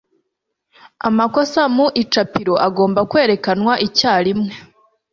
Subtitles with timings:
[1.07, 4.51] Amakosa mu icapiro agomba kwerekanwa icyarimwe.